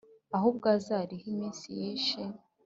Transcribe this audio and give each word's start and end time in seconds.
ahubwo 0.37 0.65
azarihe 0.77 1.25
iminsi 1.33 1.67
yishe 1.79 2.21